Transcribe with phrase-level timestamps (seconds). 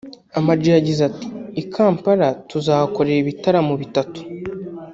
[0.37, 1.27] Ama G yagize ati
[1.61, 4.19] “I Kampala tuzahakorera ibitaramo bitatu